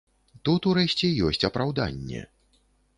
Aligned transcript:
Тут, 0.49 0.61
урэшце, 0.71 1.11
ёсць 1.29 1.47
апраўданне. 1.53 2.27